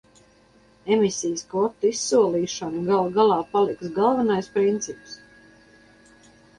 [0.95, 5.19] Emisijas kvotu izsolīšana galu galā paliks galvenais princips.